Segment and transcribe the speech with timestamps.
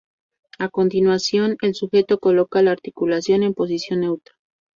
[0.57, 4.33] A continuación, el sujeto coloca la articulación en posición neutra.